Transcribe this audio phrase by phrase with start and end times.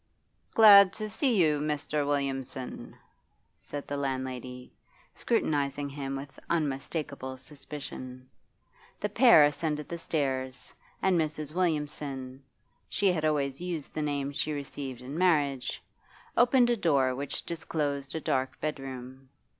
[0.55, 2.03] 'Glad to see you, Mr.
[2.07, 2.97] Williamson,'
[3.55, 4.73] said the landlady,
[5.13, 8.27] scrutinising him with unmistakable suspicion.
[8.99, 11.53] The pair ascended the stairs, and Mrs.
[11.53, 12.41] Williamson
[12.89, 15.79] she had always used the name she received in marriage
[16.35, 19.29] opened a door which disclosed a dark bedroom.